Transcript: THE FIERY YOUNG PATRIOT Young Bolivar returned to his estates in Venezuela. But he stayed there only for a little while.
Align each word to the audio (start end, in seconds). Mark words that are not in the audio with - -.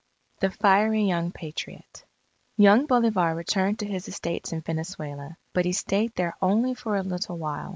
THE 0.39 0.49
FIERY 0.49 1.03
YOUNG 1.03 1.31
PATRIOT 1.33 2.05
Young 2.57 2.87
Bolivar 2.87 3.35
returned 3.35 3.77
to 3.81 3.85
his 3.85 4.07
estates 4.07 4.51
in 4.51 4.61
Venezuela. 4.61 5.37
But 5.53 5.65
he 5.65 5.73
stayed 5.73 6.15
there 6.15 6.33
only 6.41 6.73
for 6.73 6.95
a 6.95 7.03
little 7.03 7.37
while. 7.37 7.69